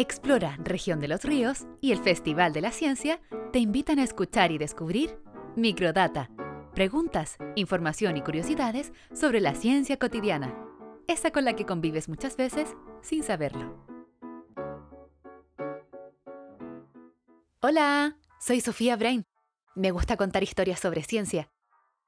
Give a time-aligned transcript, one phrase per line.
[0.00, 3.20] Explora Región de los Ríos y el Festival de la Ciencia
[3.52, 5.20] te invitan a escuchar y descubrir
[5.56, 6.30] Microdata.
[6.74, 10.56] Preguntas, información y curiosidades sobre la ciencia cotidiana.
[11.06, 13.76] Esa con la que convives muchas veces sin saberlo.
[17.60, 19.26] Hola, soy Sofía Brain.
[19.74, 21.50] Me gusta contar historias sobre ciencia.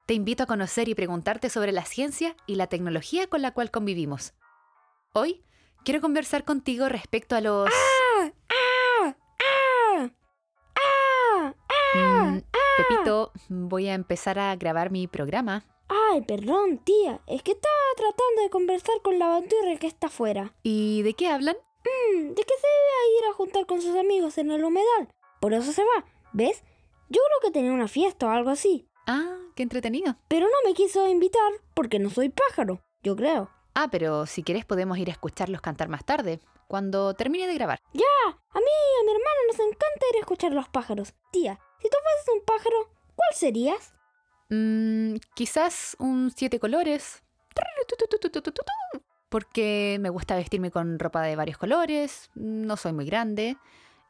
[0.07, 3.69] Te invito a conocer y preguntarte sobre la ciencia y la tecnología con la cual
[3.69, 4.33] convivimos.
[5.13, 5.45] Hoy
[5.83, 7.69] quiero conversar contigo respecto a los...
[7.69, 8.31] ¡Ah!
[8.49, 9.15] ¡Ah!
[9.39, 10.05] ¡Ah!
[10.75, 11.53] ¡Ah!
[11.69, 12.31] ¡Ah!
[12.31, 12.41] Mm,
[12.77, 15.65] Pepito, voy a empezar a grabar mi programa.
[15.89, 17.21] Ay, perdón, tía.
[17.27, 20.53] Es que estaba tratando de conversar con la banturra que está afuera.
[20.63, 21.55] ¿Y de qué hablan?
[21.83, 25.09] Mm, de que se iba a ir a juntar con sus amigos en el humedal.
[25.39, 26.05] Por eso se va.
[26.31, 26.63] ¿Ves?
[27.09, 28.87] Yo creo que tenía una fiesta o algo así.
[29.05, 30.15] Ah, qué entretenido.
[30.29, 32.81] Pero no me quiso invitar porque no soy pájaro.
[33.03, 33.51] Yo creo.
[33.75, 37.79] Ah, pero si quieres podemos ir a escucharlos cantar más tarde, cuando termine de grabar.
[37.93, 41.13] Ya, a mí y a mi hermana nos encanta ir a escuchar los pájaros.
[41.31, 43.93] Tía, si tú fueses un pájaro, ¿cuál serías?
[44.49, 47.23] Mm, quizás un siete colores.
[49.29, 53.57] Porque me gusta vestirme con ropa de varios colores, no soy muy grande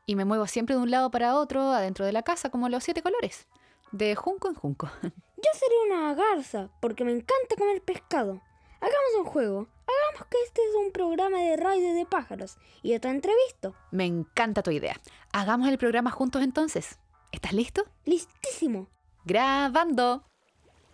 [0.05, 2.83] y me muevo siempre de un lado para otro adentro de la casa como los
[2.83, 3.47] siete colores,
[3.91, 4.89] de junco en junco.
[5.01, 8.41] Yo sería una garza porque me encanta comer pescado.
[8.83, 9.67] Hagamos un juego.
[9.87, 13.73] Hagamos que este es un programa de radio de pájaros y yo te entrevisto.
[13.91, 14.99] Me encanta tu idea.
[15.31, 16.99] Hagamos el programa juntos entonces.
[17.31, 17.85] ¿Estás listo?
[18.03, 18.89] Listísimo.
[19.23, 20.25] Grabando.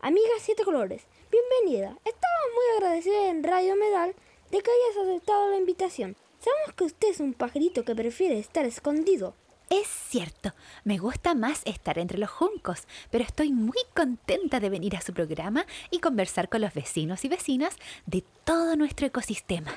[0.01, 1.97] Amiga Siete Colores, bienvenida.
[2.05, 4.13] Estamos muy agradecida en Radio Medal
[4.51, 6.15] de que hayas aceptado la invitación.
[6.37, 9.33] Sabemos que usted es un pajarito que prefiere estar escondido.
[9.69, 10.53] Es cierto,
[10.83, 15.13] me gusta más estar entre los juncos, pero estoy muy contenta de venir a su
[15.13, 17.75] programa y conversar con los vecinos y vecinas
[18.07, 19.71] de todo nuestro ecosistema.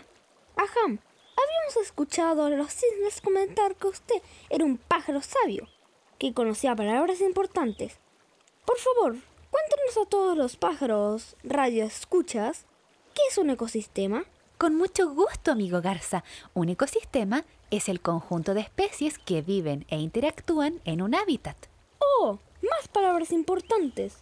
[0.57, 5.69] Ajá, habíamos escuchado a los cisnes comentar que usted era un pájaro sabio,
[6.19, 7.99] que conocía palabras importantes.
[8.65, 9.17] Por favor,
[9.51, 12.65] cuéntanos a todos los pájaros radio escuchas,
[13.15, 14.25] ¿qué es un ecosistema?
[14.57, 16.25] Con mucho gusto, amigo Garza.
[16.55, 21.57] Un ecosistema es el conjunto de especies que viven e interactúan en un hábitat.
[21.99, 24.19] Oh, más palabras importantes.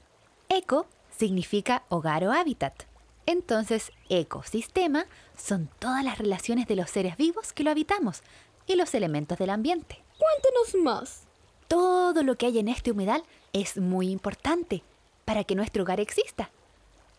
[0.49, 0.87] Eco
[1.19, 2.85] significa hogar o hábitat.
[3.27, 5.05] Entonces, ecosistema
[5.37, 8.23] son todas las relaciones de los seres vivos que lo habitamos
[8.69, 10.01] y los elementos del ambiente.
[10.17, 11.25] Cuéntenos más.
[11.67, 14.85] Todo lo que hay en este humedal es muy importante
[15.25, 16.51] para que nuestro hogar exista.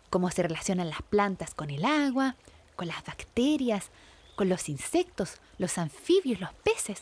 [0.10, 2.38] Cómo se relacionan las plantas con el agua,
[2.78, 3.92] con las bacterias,
[4.36, 7.02] con los insectos, los anfibios, los peces.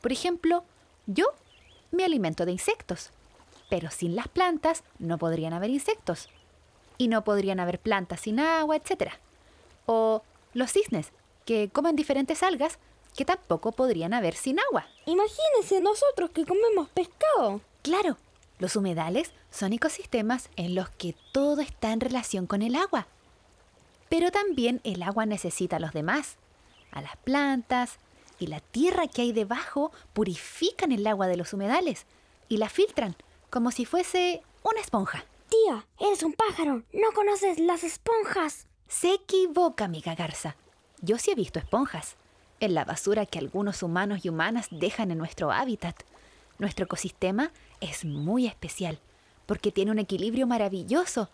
[0.00, 0.64] Por ejemplo,
[1.06, 1.26] yo
[1.90, 3.10] me alimento de insectos,
[3.68, 6.28] pero sin las plantas no podrían haber insectos.
[6.98, 9.12] Y no podrían haber plantas sin agua, etc.
[9.86, 11.12] O los cisnes,
[11.44, 12.78] que comen diferentes algas
[13.16, 14.86] que tampoco podrían haber sin agua.
[15.06, 17.60] Imagínense nosotros que comemos pescado.
[17.82, 18.18] Claro,
[18.58, 23.06] los humedales son ecosistemas en los que todo está en relación con el agua.
[24.10, 26.36] Pero también el agua necesita a los demás,
[26.92, 27.98] a las plantas,
[28.40, 32.06] y la tierra que hay debajo purifican el agua de los humedales
[32.48, 33.14] y la filtran
[33.50, 35.24] como si fuese una esponja.
[35.48, 38.66] Tía, eres un pájaro, no conoces las esponjas.
[38.88, 40.56] Se equivoca, amiga Garza.
[41.00, 42.16] Yo sí he visto esponjas
[42.58, 46.02] en la basura que algunos humanos y humanas dejan en nuestro hábitat.
[46.58, 48.98] Nuestro ecosistema es muy especial
[49.46, 51.28] porque tiene un equilibrio maravilloso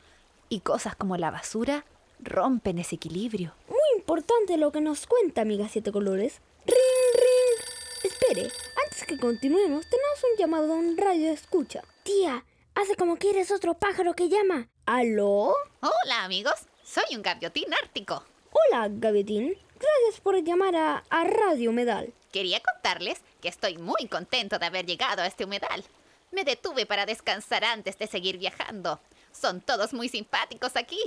[0.49, 1.85] y cosas como la basura
[2.21, 3.55] rompen ese equilibrio.
[3.69, 6.41] Muy importante lo que nos cuenta, amiga Siete Colores.
[6.67, 6.77] Ring,
[7.15, 7.67] ring.
[8.05, 8.51] Espere,
[8.85, 11.83] antes que continuemos, tenemos un llamado a un radio escucha.
[12.03, 12.45] Tía,
[12.75, 14.69] hace como que eres otro pájaro que llama.
[14.87, 15.55] ¿Aló?
[15.81, 16.55] Hola amigos,
[16.85, 18.23] soy un gaviotín ártico.
[18.53, 19.55] Hola, Gaviotín.
[19.79, 22.13] Gracias por llamar a, a Radio Medal.
[22.33, 25.85] Quería contarles que estoy muy contento de haber llegado a este humedal.
[26.33, 29.01] Me detuve para descansar antes de seguir viajando.
[29.39, 31.01] Son todos muy simpáticos aquí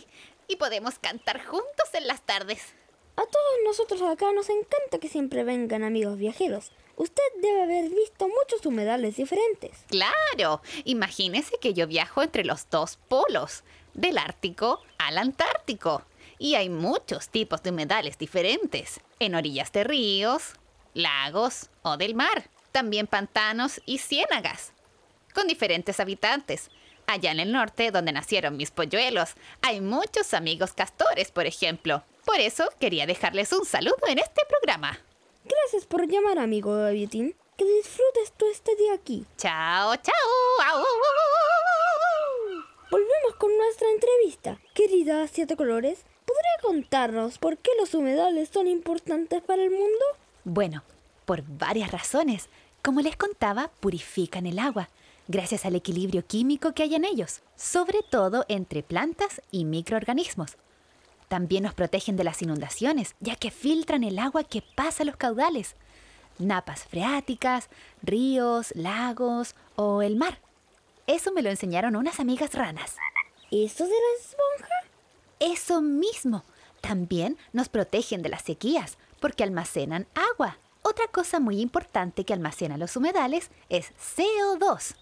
[0.47, 2.73] y podemos cantar juntos en las tardes.
[3.15, 6.71] A todos nosotros acá nos encanta que siempre vengan amigos viajeros.
[6.95, 9.85] Usted debe haber visto muchos humedales diferentes.
[9.87, 16.03] Claro, imagínese que yo viajo entre los dos polos, del Ártico al Antártico.
[16.37, 20.53] Y hay muchos tipos de humedales diferentes, en orillas de ríos,
[20.93, 22.49] lagos o del mar.
[22.71, 24.73] También pantanos y ciénagas,
[25.33, 26.69] con diferentes habitantes.
[27.11, 29.31] Allá en el norte, donde nacieron mis polluelos,
[29.63, 32.03] hay muchos amigos castores, por ejemplo.
[32.23, 34.99] Por eso quería dejarles un saludo en este programa.
[35.43, 37.33] Gracias por llamar, amigo Gaviotín.
[37.57, 39.25] Que disfrutes tu estadía aquí.
[39.39, 40.13] Chao, chao.
[40.67, 40.85] Au.
[42.91, 44.59] Volvemos con nuestra entrevista.
[44.75, 50.05] Querida Siete Colores, ¿podría contarnos por qué los humedales son importantes para el mundo?
[50.43, 50.83] Bueno,
[51.25, 52.49] por varias razones.
[52.83, 54.89] Como les contaba, purifican el agua,
[55.29, 60.57] gracias al equilibrio químico que hay en ellos, sobre todo entre plantas y microorganismos.
[61.27, 65.15] También nos protegen de las inundaciones, ya que filtran el agua que pasa a los
[65.15, 65.75] caudales,
[66.39, 67.69] napas freáticas,
[68.01, 70.39] ríos, lagos o el mar.
[71.05, 72.95] Eso me lo enseñaron unas amigas ranas.
[73.51, 74.75] ¿Eso de la esponja?
[75.39, 76.43] Eso mismo.
[76.81, 80.57] También nos protegen de las sequías, porque almacenan agua.
[80.81, 84.95] Otra cosa muy importante que almacena los humedales es CO2,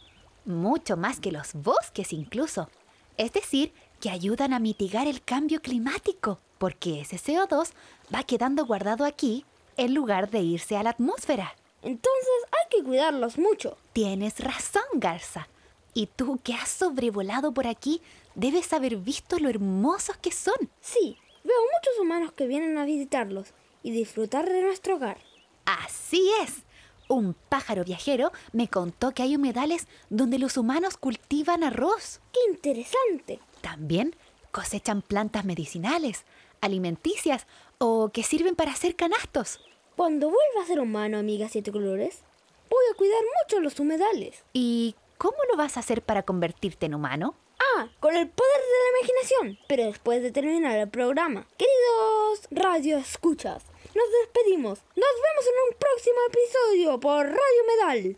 [0.48, 2.70] mucho más que los bosques incluso.
[3.18, 7.72] Es decir, que ayudan a mitigar el cambio climático, porque ese CO2
[8.14, 9.46] va quedando guardado aquí
[9.76, 11.56] en lugar de irse a la atmósfera.
[11.82, 13.78] Entonces hay que cuidarlos mucho.
[13.94, 15.48] Tienes razón, Garza.
[15.94, 18.02] Y tú que has sobrevolado por aquí,
[18.36, 20.70] debes haber visto lo hermosos que son.
[20.80, 23.54] Sí, veo muchos humanos que vienen a visitarlos
[23.84, 25.18] y disfrutar de nuestro hogar.
[25.66, 26.67] Así es.
[27.10, 32.20] Un pájaro viajero me contó que hay humedales donde los humanos cultivan arroz.
[32.34, 33.40] ¡Qué interesante!
[33.62, 34.16] También
[34.52, 36.26] cosechan plantas medicinales,
[36.62, 39.62] alimenticias o que sirven para hacer canastos.
[39.96, 42.24] Cuando vuelva a ser humano, amiga Siete Colores,
[42.70, 44.44] voy a cuidar mucho los humedales.
[44.54, 47.36] ¿Y cómo lo vas a hacer para convertirte en humano?
[47.60, 49.66] Ah, con el poder de la imaginación.
[49.68, 53.64] Pero después de terminar el programa, queridos radio escuchas,
[53.96, 54.80] nos despedimos.
[54.96, 58.18] Nos vemos en un próximo episodio por Radio Medal.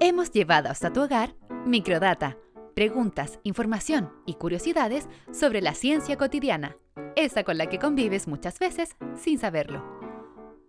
[0.00, 1.34] Hemos llevado hasta tu hogar
[1.66, 2.38] Microdata,
[2.74, 6.76] preguntas, información y curiosidades sobre la ciencia cotidiana,
[7.16, 9.84] esa con la que convives muchas veces sin saberlo.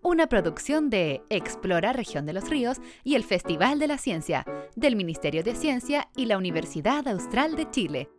[0.03, 4.45] Una producción de Explora Región de los Ríos y el Festival de la Ciencia
[4.75, 8.09] del Ministerio de Ciencia y la Universidad Austral de Chile.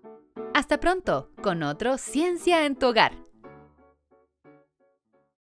[0.55, 3.22] Hasta pronto con otro Ciencia en tu hogar.